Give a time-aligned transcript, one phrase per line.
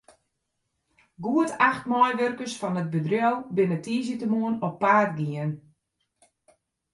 [1.25, 5.51] Goed acht meiwurkers fan it bedriuw binne tiisdeitemoarn op paad gien.